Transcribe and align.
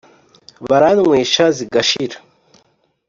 Baranywesha 0.69 1.45
zigashira 1.57 2.17